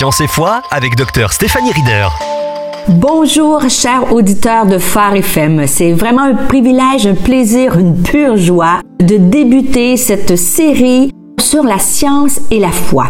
Science 0.00 0.22
et 0.22 0.28
foi 0.28 0.62
avec 0.70 0.96
Dr 0.96 1.30
Stéphanie 1.30 1.72
Rieder. 1.72 2.08
Bonjour, 2.88 3.68
chers 3.68 4.14
auditeurs 4.14 4.64
de 4.64 4.78
Phare 4.78 5.16
FM. 5.16 5.66
C'est 5.66 5.92
vraiment 5.92 6.22
un 6.22 6.32
privilège, 6.32 7.06
un 7.06 7.14
plaisir, 7.14 7.78
une 7.78 8.02
pure 8.02 8.38
joie 8.38 8.80
de 8.98 9.18
débuter 9.18 9.98
cette 9.98 10.36
série 10.36 11.12
sur 11.38 11.64
la 11.64 11.78
science 11.78 12.40
et 12.50 12.60
la 12.60 12.70
foi. 12.70 13.08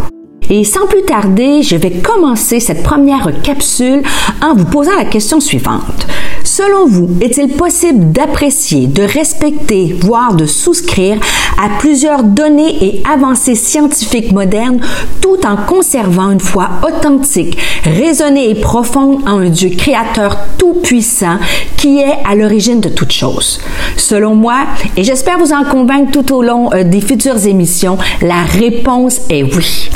Et 0.53 0.65
sans 0.65 0.87
plus 0.89 1.03
tarder, 1.03 1.63
je 1.63 1.77
vais 1.77 1.93
commencer 1.93 2.59
cette 2.59 2.83
première 2.83 3.31
capsule 3.43 4.03
en 4.43 4.55
vous 4.55 4.65
posant 4.65 4.97
la 4.97 5.05
question 5.05 5.39
suivante. 5.39 6.09
Selon 6.43 6.87
vous, 6.87 7.09
est-il 7.21 7.53
possible 7.53 8.11
d'apprécier, 8.11 8.89
de 8.89 9.03
respecter, 9.03 9.97
voire 10.01 10.35
de 10.35 10.47
souscrire 10.47 11.19
à 11.57 11.79
plusieurs 11.79 12.25
données 12.25 12.85
et 12.85 13.03
avancées 13.09 13.55
scientifiques 13.55 14.33
modernes 14.33 14.81
tout 15.21 15.39
en 15.47 15.57
conservant 15.57 16.33
une 16.33 16.41
foi 16.41 16.69
authentique, 16.83 17.57
raisonnée 17.85 18.51
et 18.51 18.57
profonde 18.57 19.23
en 19.29 19.39
un 19.39 19.51
Dieu 19.51 19.71
créateur 19.71 20.37
tout-puissant 20.59 21.39
qui 21.77 21.99
est 22.01 22.19
à 22.29 22.35
l'origine 22.35 22.81
de 22.81 22.89
toutes 22.89 23.13
choses? 23.13 23.61
Selon 23.97 24.35
moi, 24.35 24.67
et 24.97 25.05
j'espère 25.05 25.39
vous 25.39 25.53
en 25.53 25.63
convaincre 25.63 26.11
tout 26.11 26.35
au 26.35 26.43
long 26.43 26.73
euh, 26.73 26.83
des 26.83 27.01
futures 27.01 27.47
émissions, 27.47 27.99
la 28.21 28.43
réponse 28.43 29.21
est 29.31 29.45
oui. 29.45 29.89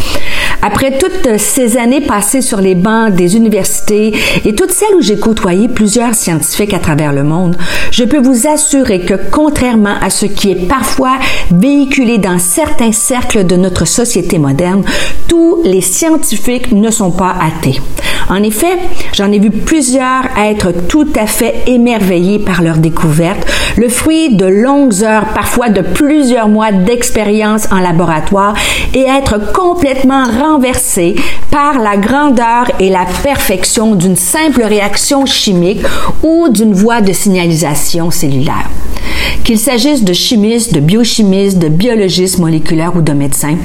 Après 0.67 0.97
toutes 0.97 1.37
ces 1.37 1.77
années 1.77 2.01
passées 2.01 2.41
sur 2.41 2.63
les 2.63 2.75
bancs 2.75 3.15
des 3.15 3.37
universités 3.37 4.15
et 4.47 4.55
toutes 4.55 4.71
celles 4.71 4.95
où 4.97 5.03
j'ai 5.03 5.19
côtoyé 5.19 5.69
plusieurs 5.69 6.15
scientifiques 6.15 6.73
à 6.73 6.79
travers 6.79 7.13
le 7.13 7.23
monde, 7.23 7.55
je 7.91 8.03
peux 8.03 8.23
vous 8.23 8.47
assurer 8.47 9.01
que 9.01 9.13
contrairement 9.31 9.97
à 10.01 10.09
ce 10.09 10.25
qui 10.25 10.53
est 10.53 10.67
parfois 10.67 11.19
véhiculé 11.51 12.17
dans 12.17 12.39
certains 12.39 12.93
cercles 12.93 13.45
de 13.45 13.57
notre 13.57 13.85
société 13.85 14.39
moderne, 14.39 14.85
tous 15.29 15.61
les 15.65 15.83
scientifiques 15.83 16.73
ne 16.73 16.91
sont 16.91 17.11
pas 17.11 17.35
athées. 17.43 17.79
En 18.31 18.43
effet, 18.43 18.79
j'en 19.13 19.31
ai 19.33 19.39
vu 19.39 19.51
plusieurs 19.51 20.25
être 20.39 20.73
tout 20.89 21.09
à 21.15 21.27
fait 21.27 21.57
émerveillés 21.67 22.39
par 22.39 22.63
leur 22.63 22.79
découverte, 22.79 23.47
le 23.77 23.89
fruit 23.89 24.35
de 24.35 24.47
longues 24.47 25.03
heures, 25.03 25.27
parfois 25.35 25.69
de 25.69 25.81
plusieurs 25.81 26.49
mois 26.49 26.73
d'expérience 26.73 27.67
en 27.71 27.79
laboratoire 27.79 28.55
et 28.95 29.03
être 29.03 29.53
complètement 29.53 30.25
renversés 30.25 31.17
par 31.51 31.79
la 31.79 31.97
grandeur 31.97 32.71
et 32.81 32.91
la 32.91 33.07
perfection 33.23 33.95
d'une 33.95 34.17
simple 34.17 34.63
réaction 34.63 35.27
chimique 35.27 35.83
ou 36.23 36.49
d'une 36.49 36.75
voie 36.75 37.01
de 37.01 37.13
signalisation 37.13 38.11
cellulaire. 38.11 38.69
Qu'il 39.45 39.59
s'agisse 39.59 40.05
de 40.05 40.13
chimistes, 40.13 40.73
de 40.73 40.81
biochimistes, 40.81 41.59
de 41.59 41.69
biologistes 41.69 42.39
moléculaires 42.39 42.97
ou 42.97 43.03
de 43.03 43.13
médecins, 43.13 43.57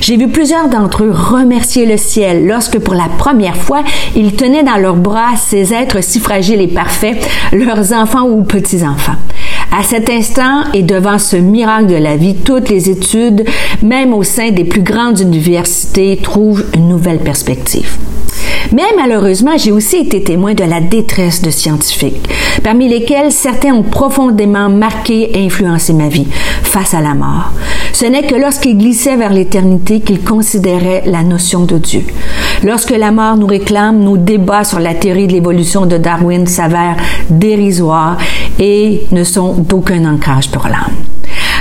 j'ai 0.00 0.16
vu 0.16 0.28
plusieurs 0.28 0.68
d'entre 0.68 1.04
eux 1.04 1.10
remercier 1.10 1.86
le 1.86 1.96
ciel 1.96 2.46
lorsque 2.46 2.78
pour 2.78 2.94
la 2.94 3.08
première 3.18 3.56
fois 3.56 3.82
ils 4.14 4.34
tenaient 4.34 4.62
dans 4.62 4.76
leurs 4.76 4.96
bras 4.96 5.36
ces 5.36 5.74
êtres 5.74 6.02
si 6.02 6.20
fragiles 6.20 6.60
et 6.60 6.68
parfaits, 6.68 7.16
leurs 7.52 7.92
enfants 7.92 8.28
ou 8.28 8.42
petits-enfants. 8.42 9.16
À 9.76 9.82
cet 9.82 10.08
instant 10.08 10.62
et 10.72 10.84
devant 10.84 11.18
ce 11.18 11.34
miracle 11.34 11.86
de 11.86 11.96
la 11.96 12.16
vie, 12.16 12.36
toutes 12.36 12.68
les 12.68 12.90
études, 12.90 13.44
même 13.82 14.14
au 14.14 14.22
sein 14.22 14.52
des 14.52 14.62
plus 14.62 14.82
grandes 14.82 15.18
universités, 15.18 16.16
trouvent 16.22 16.64
une 16.76 16.86
nouvelle 16.86 17.18
perspective. 17.18 17.98
Mais 18.72 18.84
malheureusement, 18.96 19.56
j'ai 19.56 19.72
aussi 19.72 19.96
été 19.96 20.22
témoin 20.22 20.54
de 20.54 20.62
la 20.62 20.80
détresse 20.80 21.42
de 21.42 21.50
scientifiques, 21.50 22.28
parmi 22.62 22.88
lesquels 22.88 23.32
certains 23.32 23.74
ont 23.74 23.82
profondément 23.82 24.68
marqué 24.68 25.36
et 25.36 25.44
influencé 25.44 25.92
ma 25.92 26.08
vie 26.08 26.28
face 26.62 26.94
à 26.94 27.00
la 27.00 27.14
mort. 27.14 27.50
Ce 27.92 28.04
n'est 28.04 28.26
que 28.26 28.36
lorsqu'ils 28.36 28.78
glissaient 28.78 29.16
vers 29.16 29.32
l'éternité 29.32 30.00
qu'ils 30.00 30.22
considéraient 30.22 31.02
la 31.06 31.22
notion 31.22 31.64
de 31.64 31.78
Dieu. 31.78 32.04
Lorsque 32.64 32.90
la 32.92 33.10
mort 33.10 33.36
nous 33.36 33.46
réclame, 33.46 34.00
nos 34.00 34.16
débats 34.16 34.64
sur 34.64 34.80
la 34.80 34.94
théorie 34.94 35.26
de 35.26 35.32
l'évolution 35.32 35.84
de 35.84 35.98
Darwin 35.98 36.46
s'avèrent 36.46 36.96
dérisoires 37.28 38.16
et 38.58 39.02
ne 39.12 39.22
sont 39.22 39.52
d'aucun 39.52 40.04
ancrage 40.06 40.50
pour 40.50 40.64
l'âme. 40.64 41.13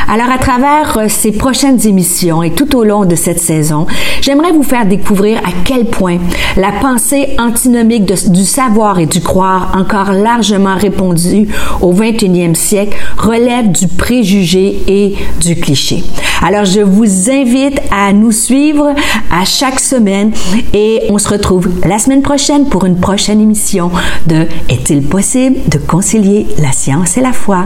Alors, 0.08 0.30
à 0.30 0.38
travers 0.38 0.98
euh, 0.98 1.06
ces 1.08 1.32
prochaines 1.32 1.88
émissions 1.88 2.44
et 2.44 2.52
tout 2.52 2.76
au 2.76 2.84
long 2.84 3.06
de 3.06 3.16
cette 3.16 3.40
saison, 3.40 3.88
j'aimerais 4.22 4.52
vous 4.52 4.64
faire 4.64 4.86
découvrir 4.86 5.40
à 5.40 5.52
quel 5.64 5.86
point 5.86 6.18
la 6.58 6.72
pensée 6.72 7.36
antinomique 7.40 8.06
du 8.32 8.44
savoir 8.44 9.00
et 9.00 9.06
du 9.06 9.22
croire, 9.22 9.72
encore 9.76 10.12
largement 10.12 10.76
répandue 10.76 11.48
au 11.82 11.94
21e 11.94 12.56
siècle, 12.56 12.98
relève 13.18 13.72
du 13.72 13.88
préjugé 13.88 14.82
et 14.88 15.16
du 15.40 15.56
cliché. 15.56 16.04
Alors, 16.42 16.66
je 16.66 16.82
vous 16.82 17.30
invite 17.32 17.80
à 17.92 18.12
nous 18.14 18.32
suivre 18.32 18.94
à 19.32 19.46
chaque 19.46 19.80
semaine 19.80 20.32
et 20.74 21.04
on 21.10 21.18
se 21.18 21.30
retrouve 21.30 21.70
la 21.86 21.98
semaine 21.98 22.22
prochaine 22.22 22.68
pour 22.68 22.86
une 22.86 23.00
prochaine 23.00 23.40
émission 23.40 23.90
de 24.28 24.48
Est-il 24.70 25.04
possible 25.04 25.58
de 25.70 25.78
concilier 25.78 26.48
la 26.60 26.72
science 26.72 27.18
et 27.18 27.22
la 27.22 27.34
foi? 27.34 27.66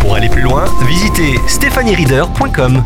Pour 0.00 0.14
aller 0.14 0.28
plus 0.28 0.42
loin, 0.42 0.64
visitez 0.86 1.38
stéphaniereader.com. 1.46 2.84